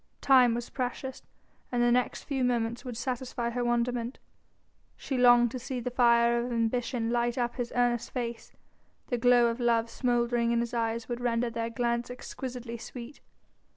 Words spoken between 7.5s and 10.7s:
his earnest face: the glow of love smouldering in